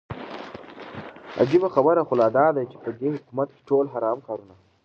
عجيبه 1.39 1.67
خبره 1.75 2.01
خو 2.07 2.13
لا 2.21 2.27
داده 2.37 2.61
چې 2.71 2.77
په 2.83 2.89
دې 2.99 3.09
حكومت 3.15 3.49
كې 3.55 3.61
ټول 3.69 3.85
حرام 3.93 4.17
كارونه 4.27 4.55